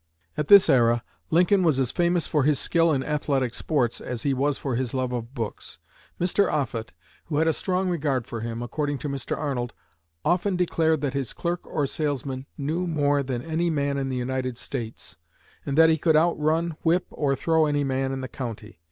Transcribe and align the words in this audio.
At 0.35 0.47
this 0.47 0.67
era 0.67 1.03
Lincoln 1.29 1.61
was 1.61 1.79
as 1.79 1.91
famous 1.91 2.25
for 2.25 2.41
his 2.41 2.57
skill 2.57 2.91
in 2.91 3.03
athletic 3.03 3.53
sports 3.53 4.01
as 4.01 4.23
he 4.23 4.33
was 4.33 4.57
for 4.57 4.75
his 4.75 4.95
love 4.95 5.13
of 5.13 5.35
books. 5.35 5.77
Mr. 6.19 6.51
Offutt, 6.51 6.95
who 7.25 7.37
had 7.37 7.47
a 7.47 7.53
strong 7.53 7.87
regard 7.87 8.25
for 8.25 8.41
him, 8.41 8.63
according 8.63 8.97
to 8.97 9.07
Mr. 9.09 9.37
Arnold, 9.37 9.75
"often 10.25 10.55
declared 10.55 11.01
that 11.01 11.13
his 11.13 11.33
clerk, 11.33 11.67
or 11.67 11.85
salesman, 11.85 12.47
knew 12.57 12.87
more 12.87 13.21
than 13.21 13.43
any 13.43 13.69
man 13.69 13.99
in 13.99 14.09
the 14.09 14.17
United 14.17 14.57
States, 14.57 15.17
and 15.67 15.77
that 15.77 15.91
he 15.91 15.99
could 15.99 16.15
out 16.15 16.35
run, 16.39 16.71
whip, 16.81 17.05
or 17.11 17.35
throw 17.35 17.67
any 17.67 17.83
man 17.83 18.11
in 18.11 18.21
the 18.21 18.27
county. 18.27 18.79